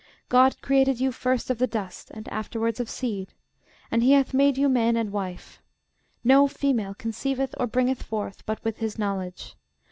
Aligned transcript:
GOD 0.29 0.63
created 0.63 0.99
you 0.99 1.11
first 1.11 1.51
of 1.51 1.59
the 1.59 1.67
dust, 1.67 2.09
and 2.09 2.27
afterwards 2.29 2.79
of 2.79 2.89
seed: 2.89 3.35
and 3.91 4.01
he 4.01 4.13
hath 4.13 4.33
made 4.33 4.57
you 4.57 4.67
man 4.67 4.97
and 4.97 5.11
wife. 5.11 5.61
No 6.23 6.47
female 6.47 6.95
conceiveth, 6.95 7.53
or 7.59 7.67
bringeth 7.67 8.01
forth, 8.01 8.43
but 8.47 8.63
with 8.63 8.77
his 8.77 8.97
knowledge. 8.97 9.55